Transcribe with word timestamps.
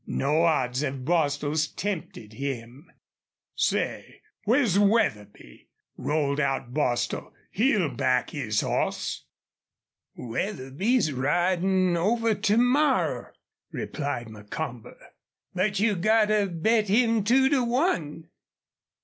No 0.07 0.45
odds 0.45 0.81
of 0.81 1.05
Bostil's 1.05 1.67
tempted 1.67 2.33
him. 2.33 2.91
"Say, 3.53 4.23
where's 4.45 4.79
Wetherby?" 4.79 5.67
rolled 5.95 6.39
out 6.39 6.73
Bostil. 6.73 7.31
"He'll 7.51 7.87
back 7.87 8.31
his 8.31 8.61
hoss." 8.61 9.25
"Wetherby's 10.15 11.13
ridin' 11.13 11.95
over 11.97 12.33
to 12.33 12.57
morrow," 12.57 13.31
replied 13.71 14.27
Macomber. 14.31 14.97
"But 15.53 15.79
you 15.79 15.95
gotta 15.95 16.47
bet 16.47 16.87
him 16.87 17.23
two 17.23 17.47
to 17.49 17.63
one." 17.63 18.29